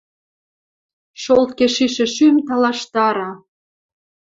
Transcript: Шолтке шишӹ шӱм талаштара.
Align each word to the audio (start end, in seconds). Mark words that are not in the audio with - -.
Шолтке 1.21 1.65
шишӹ 1.75 2.05
шӱм 2.15 2.35
талаштара. 2.47 3.31